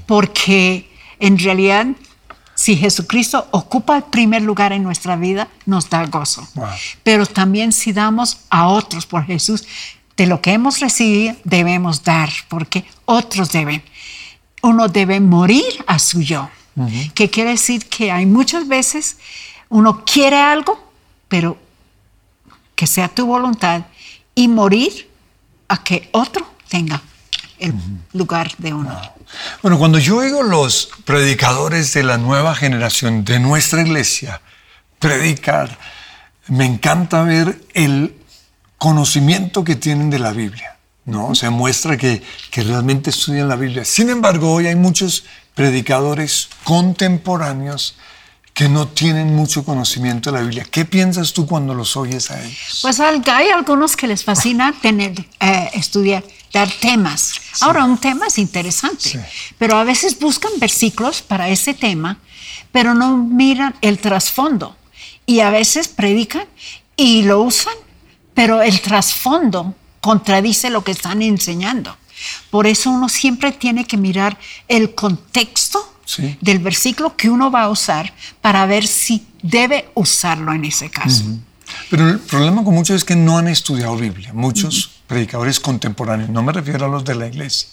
[0.05, 1.87] Porque en realidad,
[2.65, 6.47] si Jesucristo ocupa el primer lugar en nuestra vida, nos da gozo.
[6.55, 6.65] Wow.
[7.03, 9.67] Pero también si damos a otros por Jesús,
[10.17, 13.83] de lo que hemos recibido, debemos dar, porque otros deben.
[14.63, 16.49] Uno debe morir a su yo.
[17.13, 19.17] Que quiere decir que hay muchas veces
[19.69, 20.91] uno quiere algo,
[21.27, 21.59] pero
[22.73, 23.83] que sea tu voluntad
[24.33, 25.07] y morir
[25.67, 26.99] a que otro tenga
[27.59, 27.75] el
[28.11, 29.14] lugar de uno.
[29.61, 34.41] Bueno, cuando yo oigo los predicadores de la nueva generación de nuestra iglesia
[34.99, 35.77] predicar,
[36.47, 38.15] me encanta ver el
[38.77, 40.77] conocimiento que tienen de la Biblia.
[41.05, 41.35] ¿no?
[41.35, 42.21] Se muestra que,
[42.51, 43.85] que realmente estudian la Biblia.
[43.85, 47.95] Sin embargo, hoy hay muchos predicadores contemporáneos
[48.55, 50.65] que no tienen mucho conocimiento de la Biblia.
[50.71, 52.79] ¿Qué piensas tú cuando los oyes a ellos?
[52.81, 56.23] Pues hay algunos que les fascina tener, eh, estudiar
[56.55, 57.33] dar temas.
[57.61, 59.19] Ahora, un tema es interesante, Sí.
[59.57, 62.17] pero a veces buscan versículos para ese tema,
[62.71, 64.75] pero no miran el trasfondo.
[65.25, 66.45] Y a veces predican
[66.95, 67.73] y lo usan,
[68.33, 71.97] pero el trasfondo contradice lo que están enseñando.
[72.49, 74.37] Por eso uno siempre tiene que mirar
[74.69, 76.37] el contexto Sí.
[76.39, 81.23] del versículo que uno va a usar para ver si debe usarlo en ese caso.
[81.89, 84.31] Pero el problema con muchos es que no han estudiado Biblia.
[84.33, 87.69] Muchos predicadores contemporáneos, no me refiero a los de la iglesia,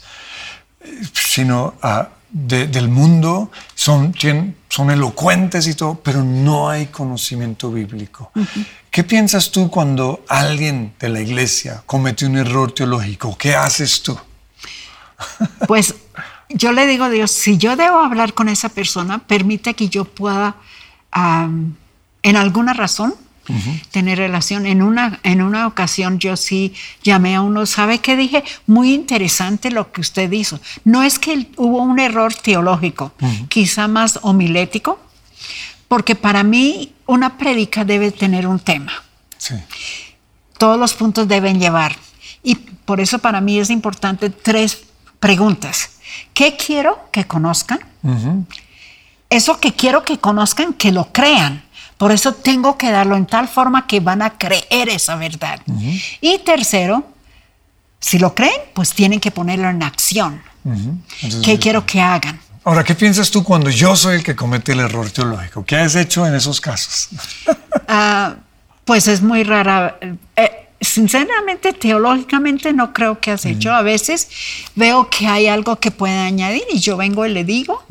[1.12, 4.14] sino a de- del mundo, son,
[4.68, 8.32] son elocuentes y todo, pero no hay conocimiento bíblico.
[8.90, 13.36] ¿Qué piensas tú cuando alguien de la iglesia comete un error teológico?
[13.36, 14.18] ¿Qué haces tú?
[15.68, 15.94] Pues
[16.48, 20.04] yo le digo a Dios, si yo debo hablar con esa persona, permite que yo
[20.04, 20.56] pueda,
[21.14, 23.14] en alguna razón,
[23.90, 24.66] tener relación.
[24.66, 28.44] En una, en una ocasión yo sí llamé a uno, ¿sabe qué dije?
[28.66, 30.60] Muy interesante lo que usted hizo.
[30.84, 33.12] No es que hubo un error teológico,
[33.48, 35.00] quizá más homilético,
[35.88, 38.92] porque para mí una prédica debe tener un tema
[39.38, 39.54] Sí.
[40.56, 41.96] todos los puntos deben llevar.
[42.44, 44.84] Y por eso para mí es importante tres
[45.20, 45.90] preguntas.
[46.34, 47.80] ¿Qué quiero que conozcan?
[49.30, 51.62] Eso que quiero que conozcan, que lo crean.
[52.02, 55.60] Por eso tengo que darlo en tal forma que van a creer esa verdad.
[56.20, 57.06] Y tercero,
[58.00, 60.42] si lo creen, pues tienen que ponerlo en acción.
[60.64, 62.40] Entonces, ¿Qué quiero que hagan?
[62.64, 65.64] Ahora, ¿qué piensas tú cuando yo soy el que comete el error teológico?
[65.64, 67.08] ¿Qué has hecho en esos casos?
[67.86, 68.34] Ah,
[68.84, 69.98] pues es muy rara.
[70.34, 73.72] Eh, sinceramente, teológicamente no creo que has hecho.
[73.72, 74.28] A veces
[74.74, 77.84] veo que hay algo que puede añadir y yo vengo y le digo,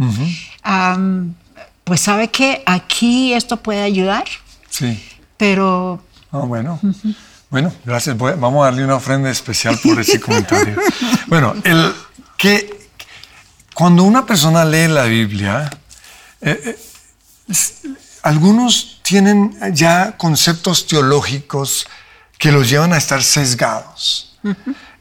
[1.91, 4.23] pues sabe que aquí esto puede ayudar,
[4.69, 4.97] Sí.
[5.35, 6.01] pero
[6.31, 6.79] Ah, bueno.
[7.49, 8.17] Bueno, gracias.
[8.17, 10.77] Voy- vamos a darle una ofrenda especial por ese comentario.
[11.27, 11.93] bueno, el
[12.37, 12.87] que
[13.73, 15.69] cuando una persona lee la Biblia,
[16.39, 21.87] eh, eh, algunos tienen ya conceptos teológicos
[22.37, 24.37] que los llevan a estar sesgados.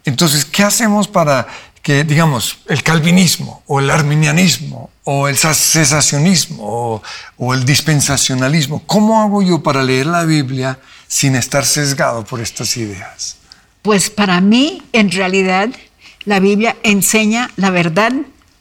[0.04, 1.46] Entonces, ¿qué hacemos para
[1.82, 7.02] que, digamos, el calvinismo o el arminianismo o el sa- cesacionismo o,
[7.38, 12.76] o el dispensacionalismo, ¿cómo hago yo para leer la Biblia sin estar sesgado por estas
[12.76, 13.36] ideas?
[13.82, 15.70] pues para mí en realidad
[16.26, 18.12] la Biblia enseña la verdad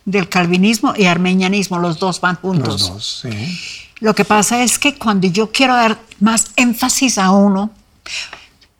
[0.05, 2.67] del calvinismo y armenianismo, los dos van juntos.
[2.81, 3.59] Los dos, sí.
[3.99, 7.69] Lo que pasa es que cuando yo quiero dar más énfasis a uno,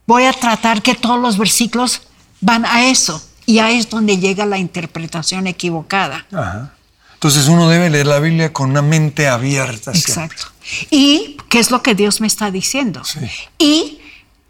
[0.08, 2.04] voy a tratar que todos los versículos
[2.40, 3.22] van a eso.
[3.50, 6.24] Y ahí es donde llega la interpretación equivocada.
[6.32, 6.72] Ajá.
[7.16, 9.92] Entonces uno debe leer la Biblia con una mente abierta.
[9.92, 10.36] siempre.
[10.36, 10.54] Exacto.
[10.92, 13.04] ¿Y qué es lo que Dios me está diciendo?
[13.04, 13.20] Sí.
[13.58, 14.02] Y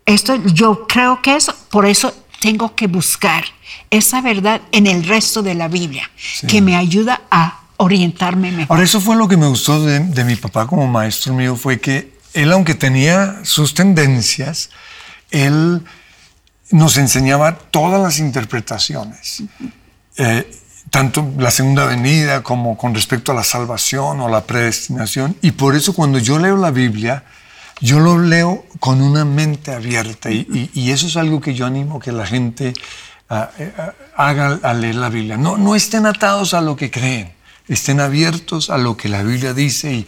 [0.06, 3.46] esto yo creo que es, por eso tengo que buscar
[3.90, 6.12] esa verdad en el resto de la Biblia,
[6.50, 8.76] que me ayuda a orientarme mejor.
[8.76, 11.80] Ahora, eso fue lo que me gustó de, de mi papá como maestro mío, fue
[11.80, 14.72] que él, aunque tenía sus tendencias,
[15.32, 15.86] él
[16.71, 19.43] nos enseñaba todas las interpretaciones,
[20.17, 20.49] eh,
[20.89, 25.36] tanto la segunda venida como con respecto a la salvación o la predestinación.
[25.41, 27.23] Y por eso cuando yo leo la Biblia,
[27.82, 32.12] yo lo leo con una mente abierta y, eso es algo que yo animo que
[32.12, 32.73] la gente
[33.29, 33.49] ah,
[34.15, 35.38] haga al leer la Biblia.
[35.38, 37.32] No, no estén atados a lo que creen,
[37.67, 40.08] estén abiertos a lo que la Biblia dice y,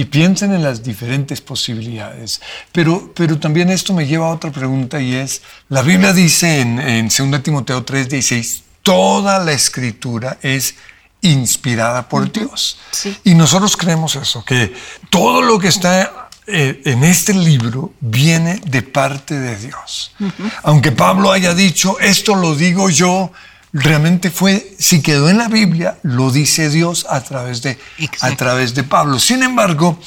[0.00, 2.40] y piensen en las diferentes posibilidades.
[2.72, 6.78] Pero, pero también esto me lleva a otra pregunta y es, la Biblia dice en,
[6.80, 10.74] en 2 Timoteo 3:16, toda la escritura es
[11.20, 12.78] inspirada por Dios.
[12.92, 13.14] Sí.
[13.24, 14.72] Y nosotros creemos eso, que
[15.10, 20.14] todo lo que está eh, en este libro viene de parte de Dios.
[20.62, 23.32] Aunque Pablo haya dicho, esto lo digo yo,
[23.72, 27.78] realmente fue, si quedó en la Biblia, lo dice Dios a través de,
[28.20, 29.18] a través de Pablo.
[29.18, 29.98] Sin embargo,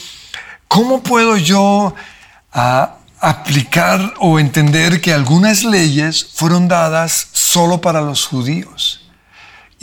[0.68, 1.94] ¿cómo puedo yo
[2.52, 9.03] ah, aplicar o entender que algunas leyes fueron dadas solo para los judíos?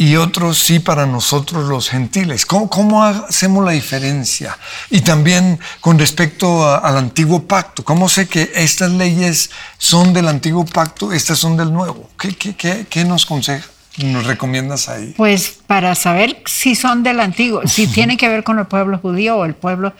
[0.00, 2.46] Y otros sí para nosotros los gentiles.
[2.46, 4.56] ¿Cómo, cómo hacemos la diferencia?
[4.88, 10.28] Y también con respecto a- al antiguo pacto, ¿cómo sé que estas leyes son del
[10.28, 12.08] antiguo pacto, estas son del nuevo?
[12.18, 15.12] ¿Qué, qué, qué, qué nos, conseja, nos recomiendas ahí?
[15.18, 19.36] Pues para saber si son del antiguo, si tiene que ver con el pueblo judío
[19.36, 19.92] o el pueblo,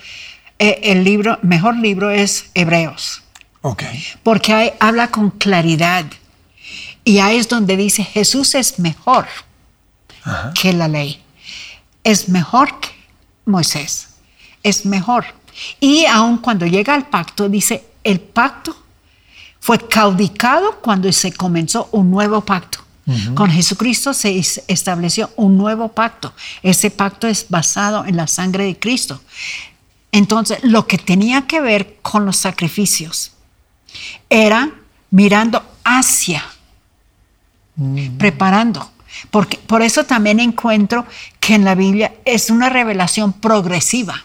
[0.59, 3.23] eh, el libro, mejor libro es Hebreos,
[3.61, 3.83] Ok.
[4.23, 6.07] porque ahí habla con claridad.
[7.05, 9.27] Y ahí es donde dice, Jesús es mejor
[10.55, 11.23] que la ley.
[12.05, 12.89] Es mejor que
[13.47, 14.09] Moisés.
[14.63, 15.25] Es mejor.
[15.81, 18.77] Y aun cuando llega al pacto, dice, el pacto
[19.59, 22.79] fue caudicado cuando se comenzó un nuevo pacto.
[23.35, 26.33] Con Jesucristo se es- estableció un nuevo pacto.
[26.63, 29.21] Ese pacto es basado en la sangre de Cristo.
[30.13, 33.33] Entonces, lo que tenía que ver con los sacrificios
[34.29, 34.71] era
[35.11, 36.45] mirando hacia,
[38.19, 38.91] preparando.
[39.31, 41.07] Porque, por eso también encuentro
[41.39, 44.25] que en la Biblia es una revelación progresiva.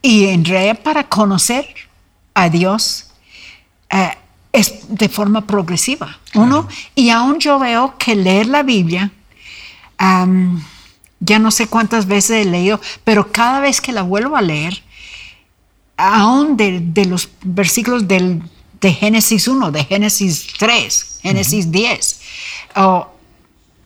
[0.00, 1.66] Y en realidad para conocer
[2.34, 3.06] a Dios
[3.90, 4.16] eh,
[4.52, 6.18] es de forma progresiva.
[6.34, 9.10] Uno, y aún yo veo que leer la Biblia,
[11.20, 14.82] ya no sé cuántas veces he leído, pero cada vez que la vuelvo a leer,
[15.96, 18.42] aún de, de los versículos del,
[18.80, 22.20] de Génesis 1, de Génesis 3, Génesis 10,
[22.76, 23.11] o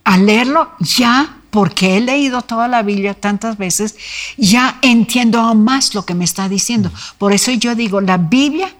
[0.06, 3.96] al leerlo ya, porque he leído toda la Biblia tantas veces,
[4.36, 6.92] ya entiendo aún más lo que me está diciendo.
[7.18, 8.72] Por eso yo digo, la Biblia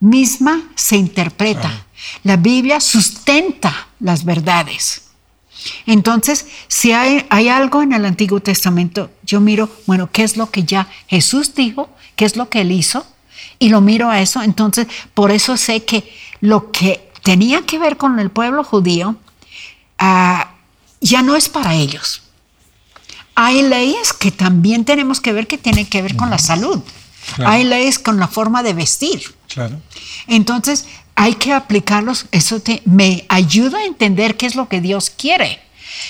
[0.00, 1.86] misma se interpreta.
[2.24, 5.02] La Biblia sustenta las verdades.
[5.86, 10.50] Entonces, si hay, hay algo en el Antiguo Testamento, yo miro, bueno, ¿qué es lo
[10.50, 11.90] que ya Jesús dijo?
[12.16, 13.06] ¿Qué es lo que él hizo?
[13.60, 14.42] Y lo miro a eso.
[14.42, 19.16] Entonces, por eso sé que lo que tenía que ver con el pueblo judío
[20.04, 20.50] ah,
[21.00, 22.22] ya no es para ellos.
[23.34, 26.80] Hay leyes que también tenemos que ver que tienen que ver con la salud.
[27.36, 27.50] Claro.
[27.50, 29.34] Hay leyes con la forma de vestir.
[29.48, 29.80] Claro.
[30.26, 30.84] Entonces,
[31.16, 32.26] hay que aplicarlos.
[32.30, 35.60] Eso te- me ayuda a entender qué es lo que Dios quiere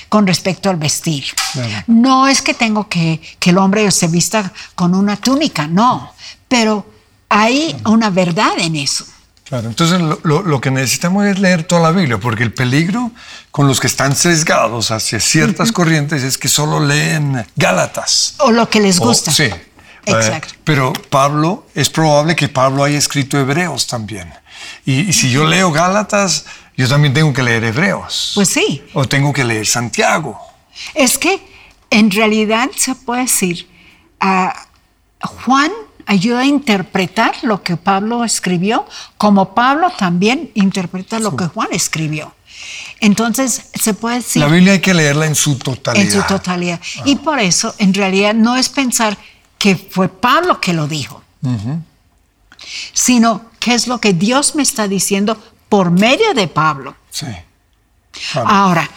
[0.09, 1.24] con respecto al vestir.
[1.52, 1.85] Claro.
[1.87, 6.12] No es que tengo que que el hombre se vista con una túnica, no,
[6.48, 6.87] pero
[7.28, 9.04] hay una verdad en eso.
[9.44, 13.11] Claro, entonces lo, lo- lo que necesitamos es leer toda la Biblia, porque el peligro
[13.50, 18.35] con los que están sesgados hacia ciertas corrientes es que solo leen Gálatas.
[18.38, 19.30] O lo que les O- gusta.
[19.33, 19.50] sí.
[20.07, 20.52] Exacto.
[20.54, 24.30] Eh, pero Pablo, es probable que Pablo haya escrito Hebreos también.
[24.85, 26.44] Y, y si yo leo Gálatas,
[26.76, 28.33] yo también tengo que leer Hebreos.
[28.35, 28.83] Pues sí.
[28.92, 30.38] O tengo que leer Santiago.
[30.94, 31.40] Es que
[31.90, 33.66] en realidad se puede decir,
[34.20, 34.66] ah,
[35.22, 35.70] Juan
[36.06, 38.86] ayuda a interpretar lo que Pablo escribió,
[39.16, 42.34] como Pablo también interpreta lo que Juan escribió.
[43.00, 46.04] Entonces se puede decir La Biblia hay que leerla en su totalidad.
[46.04, 46.80] en su totalidad.
[47.04, 49.18] Y por eso en realidad no es pensar
[49.58, 51.22] que fue Pablo que lo dijo,
[52.92, 55.38] sino que es lo que Dios me está diciendo
[55.68, 56.96] por medio de Pablo.
[57.10, 57.26] Sí.
[58.34, 58.88] Ahora,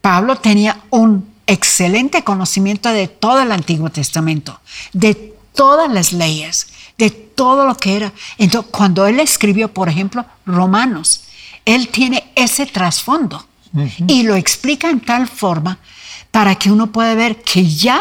[0.00, 4.60] Pablo tenía un excelente conocimiento de todo el Antiguo Testamento,
[4.92, 6.66] de todas las leyes,
[6.98, 8.12] de todo lo que era.
[8.38, 11.22] Entonces, cuando él escribió, por ejemplo, Romanos,
[11.64, 13.46] él tiene ese trasfondo
[14.08, 15.78] y lo explica en tal forma
[16.30, 18.00] para que uno pueda ver que ya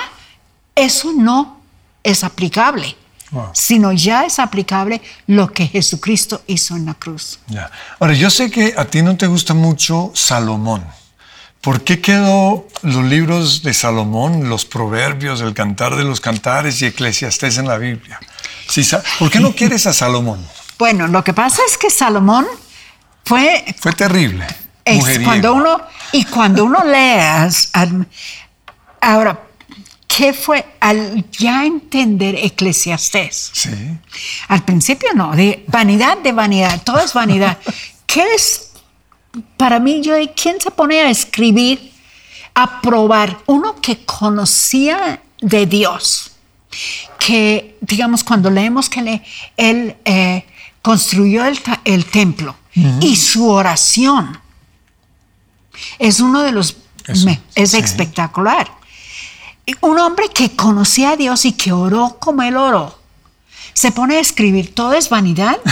[0.76, 1.60] eso no
[2.04, 2.96] es aplicable,
[3.32, 3.50] Wow.
[3.54, 7.40] sino ya es aplicable lo que Jesucristo hizo en la cruz.
[7.48, 7.70] Ya.
[8.00, 10.84] Ahora, yo sé que a ti no te gusta mucho Salomón.
[11.62, 16.86] ¿Por qué quedó los libros de Salomón, los proverbios, el cantar de los cantares y
[16.86, 18.20] eclesiastés en la Biblia?
[19.18, 20.46] ¿Por qué no quieres a Salomón?
[20.78, 22.48] Bueno, lo que pasa es que Salomón
[23.26, 24.48] fue Fue terrible.
[24.86, 25.82] es cuando uno
[26.14, 27.72] y cuando uno leas
[29.02, 29.40] ahora
[30.08, 33.52] qué fue al ya entender Eclesiastés.
[33.54, 33.70] Sí.
[34.48, 37.58] Al principio no, de vanidad de vanidad, todo es vanidad.
[38.06, 38.69] ¿Qué es
[39.58, 41.92] para mí yo quién se pone a escribir
[42.56, 46.32] a probar uno que conocía de Dios?
[47.18, 49.24] que, digamos, cuando leemos que le-
[49.58, 50.46] él eh,
[50.84, 52.56] construyó el, el templo
[53.02, 54.40] y su oración
[55.98, 57.78] es uno de los, Eso, me- es sí.
[57.78, 58.72] espectacular.
[59.82, 63.00] Un hombre que conocía a Dios y que oró como él oró,
[63.74, 65.58] se pone a escribir, todo es vanidad.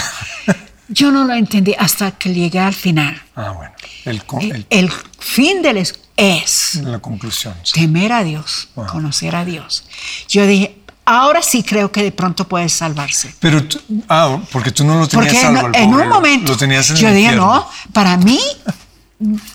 [0.89, 3.21] Yo no lo entendí hasta que llegué al final.
[3.36, 3.73] Ah, bueno.
[4.06, 7.54] El, con- el- El fin del es, es la conclusión.
[7.63, 7.73] sí.
[7.73, 8.88] temer a Dios, Wow.
[8.88, 9.84] conocer a Dios.
[10.30, 13.34] Yo dije, ahora sí creo que de pronto puedes salvarse.
[13.39, 16.52] Pero, tú- ah, porque tú no lo tenías Porque salvo en pobre, un lo- momento
[16.54, 17.54] Lo tenías en yo el dije, infierno.
[17.56, 18.39] no, para mí,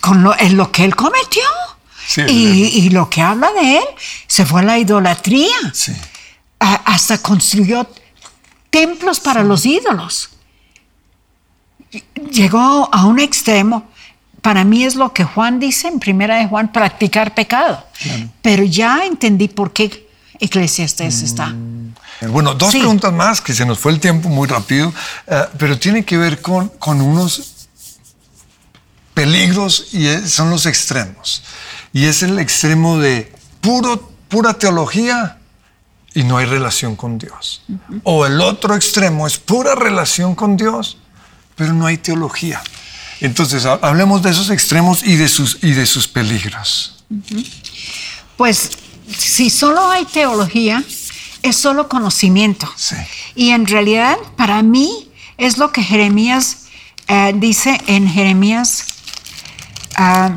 [0.01, 1.43] con lo, en lo que él cometió
[2.07, 3.85] Sí, y, lo que habla de él,
[4.27, 5.55] se fue a la idolatría.
[5.73, 5.93] Sí.
[6.61, 7.89] A- hasta construyó
[8.71, 10.29] templos para los ídolos.
[12.31, 13.85] Llegó a un extremo.
[14.41, 17.85] Para mí es lo que Juan dice en Primera de Juan, practicar pecado.
[18.41, 20.09] Pero ya entendí por qué
[20.41, 21.55] Eclesiastés está.
[22.29, 22.79] Bueno, dos Sí.
[22.79, 24.93] preguntas más, que se nos fue el tiempo muy rápido,
[25.27, 27.69] eh, pero tiene que ver con, con unos
[29.15, 31.43] peligros y es- son los extremos.
[31.93, 35.39] Y es el extremo de puro, pura teología
[36.15, 37.63] y no hay relación con Dios.
[38.05, 40.99] O el otro extremo es pura relación con Dios,
[41.57, 42.63] pero no hay teología.
[43.21, 47.05] Entonces, ha- hablemos de esos extremos y de sus, y de sus peligros.
[48.37, 48.71] Pues
[49.17, 50.83] si solo hay teología,
[51.43, 52.73] es solo conocimiento.
[52.77, 52.97] Sí.
[53.35, 56.67] Y en realidad, para mí, es lo que Jeremías
[57.09, 58.87] eh, dice en Jeremías
[59.97, 60.31] ah,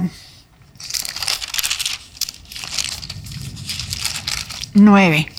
[4.74, 5.32] 9.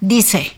[0.00, 0.52] Dice,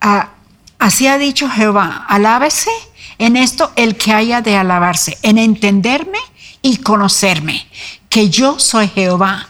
[0.00, 0.30] ah,
[0.78, 2.70] así ha dicho Jehová, alábese
[3.18, 6.18] en esto el que haya de alabarse, en entenderme
[6.62, 7.66] y conocerme,
[8.08, 9.48] que yo soy Jehová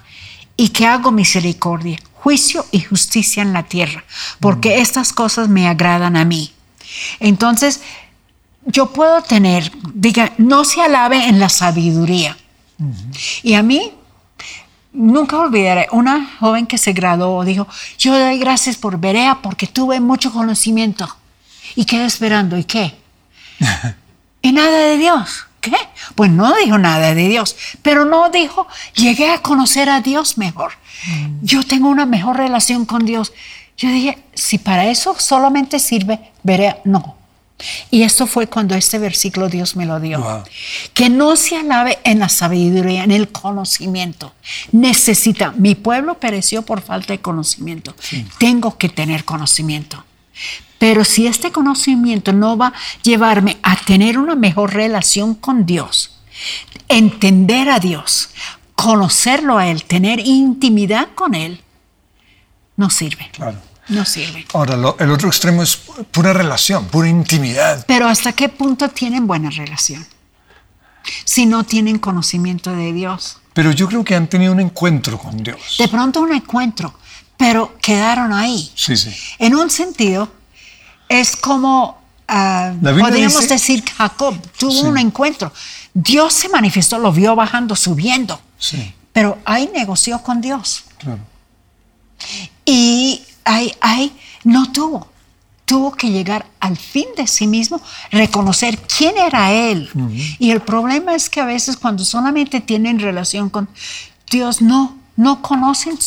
[0.56, 4.04] y que hago misericordia, juicio y justicia en la tierra,
[4.40, 6.52] porque estas cosas me agradan a mí.
[7.20, 7.80] Entonces,
[8.66, 12.36] yo puedo tener, diga, no se alabe en la sabiduría.
[13.42, 13.92] Y a mí,
[14.92, 17.66] nunca olvidaré, una joven que se graduó dijo,
[17.98, 21.08] yo doy gracias por Berea porque tuve mucho conocimiento.
[21.78, 22.92] Y quedé esperando, ¿y qué?
[24.42, 25.46] y nada de Dios.
[25.60, 25.76] ¿Qué?
[26.16, 30.72] Pues no dijo nada de Dios, pero no dijo, llegué a conocer a Dios mejor.
[31.40, 33.32] Yo tengo una mejor relación con Dios.
[33.76, 37.16] Yo dije, si para eso solamente sirve Berea, no.
[37.92, 40.18] Y esto fue cuando este versículo Dios me lo dio.
[40.18, 40.42] Wow.
[40.94, 44.34] Que no se alabe en la sabiduría, en el conocimiento.
[44.72, 47.94] Necesita, mi pueblo pereció por falta de conocimiento.
[48.38, 50.04] Tengo que tener conocimiento.
[50.78, 52.72] Pero si este conocimiento no va a
[53.02, 56.20] llevarme a tener una mejor relación con Dios,
[56.88, 58.30] entender a Dios,
[58.74, 61.60] conocerlo a Él, tener intimidad con Él,
[62.76, 63.28] no sirve.
[63.32, 63.58] Claro.
[63.88, 64.46] No sirve.
[64.52, 65.76] Ahora, lo- el otro extremo es
[66.10, 67.84] pura relación, pura intimidad.
[67.88, 70.06] Pero ¿hasta qué punto tienen buena relación?
[71.24, 73.38] Si no tienen conocimiento de Dios.
[73.54, 75.76] Pero yo creo que han tenido un encuentro con Dios.
[75.78, 76.94] De pronto un encuentro,
[77.38, 78.70] pero quedaron ahí.
[78.74, 79.10] Sí, sí.
[79.38, 80.30] En un sentido,
[81.08, 84.82] es como, ah, podríamos dice- decir, Jacob tuvo Sí.
[84.86, 85.52] un encuentro.
[85.94, 90.84] Dios se manifestó, lo vio bajando, subiendo, Sí, pero ahí negoció con Dios.
[90.98, 91.20] claro.
[92.64, 94.12] Y ahí, ahí
[94.44, 95.08] no tuvo.
[95.64, 97.80] Tuvo que llegar al fin de sí mismo,
[98.10, 99.90] reconocer quién era él.
[100.38, 103.68] Y el problema es que a veces cuando solamente tienen relación con
[104.30, 105.98] Dios, no, no conocen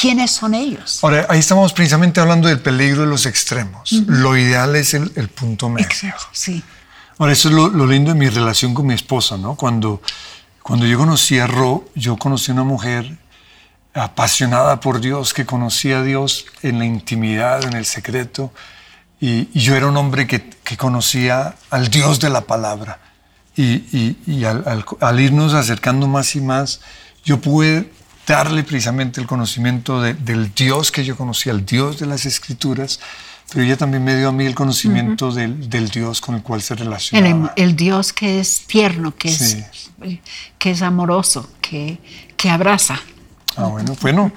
[0.00, 0.98] quiénes son ellos.
[1.02, 3.92] Ahora, ahí estamos precisamente hablando del peligro de los extremos.
[4.06, 5.86] Lo ideal es el, el punto medio.
[5.86, 6.62] Exacto, sí.
[7.18, 9.54] Ahora, eso es lo, lo lindo de mi relación con mi esposa, ¿no?
[9.56, 10.00] Cuando,
[10.62, 13.18] cuando yo conocí a Ro, yo conocí a una mujer
[13.92, 18.52] apasionada por Dios, que conocía a Dios en la intimidad, en el secreto,
[19.20, 23.00] y, y yo era un hombre que, que conocía al Dios de la palabra.
[23.56, 26.80] Y, y- y al, al- al irnos acercando más y más,
[27.24, 27.92] yo pude
[28.26, 33.00] darle precisamente el conocimiento de- del Dios que yo conocía, el Dios de las Escrituras,
[33.52, 36.62] pero ella también me dio a mí el conocimiento del, del Dios con el cual
[36.62, 37.52] se El, relacionaba.
[37.56, 39.64] el Dios que es tierno, que, Sí.
[40.02, 40.18] es,
[40.58, 41.98] que es amoroso, que,
[42.36, 43.00] que abraza.
[43.56, 44.32] Ah, bueno, bueno,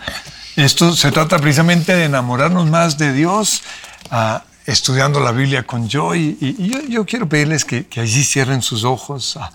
[0.55, 3.61] esto se trata precisamente de enamorarnos más de Dios,
[4.09, 8.63] ah, estudiando la Biblia con yo, y, yo, yo quiero pedirles que, que allí cierren
[8.63, 9.37] sus ojos.
[9.39, 9.51] ah,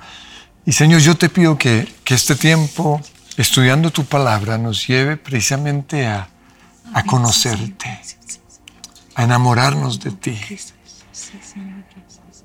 [0.65, 3.01] y Señor, yo te pido que, que este tiempo,
[3.39, 6.29] estudiando tu palabra, nos lleve precisamente a,
[6.93, 8.01] a conocerte,
[9.15, 10.39] a enamorarnos de ti.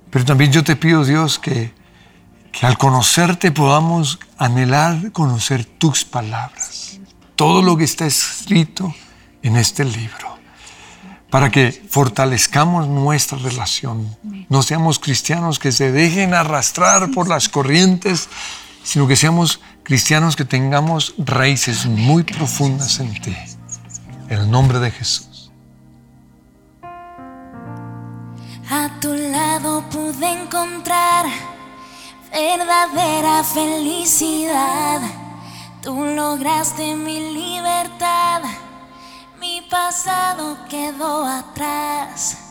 [0.10, 1.74] Pero también yo te pido, Dios, que,
[2.52, 7.00] que al conocerte podamos anhelar conocer tus palabras,
[7.36, 8.94] todo lo que está escrito
[9.42, 10.38] en este libro,
[11.32, 14.16] para que fortalezcamos nuestra relación.
[14.50, 18.30] No seamos cristianos que se dejen arrastrar por las corrientes,
[18.84, 23.36] sino que seamos cristianos que tengamos raíces muy profundas en ti.
[24.30, 25.52] En el nombre de Jesús.
[28.70, 31.26] A tu lado pude encontrar
[32.32, 35.02] verdadera felicidad.
[35.82, 38.42] Tú lograste mi libertad,
[39.40, 42.43] mi pasado quedó atrás.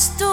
[0.00, 0.29] estoy.